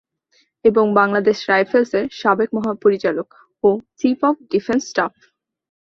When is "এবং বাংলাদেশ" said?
0.65-1.37